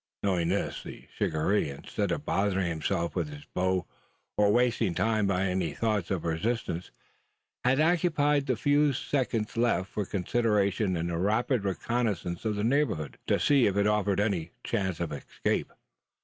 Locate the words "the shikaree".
0.81-1.69